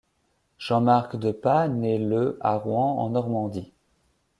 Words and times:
Jean-Marc 0.57 1.15
de 1.15 1.31
Pas 1.31 1.67
naît 1.67 1.99
le 1.99 2.39
à 2.41 2.55
Rouen 2.55 2.97
en 2.97 3.11
Normandie. 3.11 3.71